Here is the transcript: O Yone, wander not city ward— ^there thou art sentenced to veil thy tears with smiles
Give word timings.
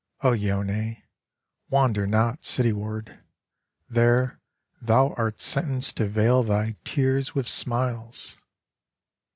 O 0.21 0.31
Yone, 0.31 0.97
wander 1.69 2.07
not 2.07 2.43
city 2.43 2.73
ward— 2.73 3.19
^there 3.93 4.39
thou 4.81 5.13
art 5.13 5.39
sentenced 5.39 5.97
to 5.97 6.07
veil 6.07 6.41
thy 6.41 6.75
tears 6.83 7.35
with 7.35 7.47
smiles 7.47 8.35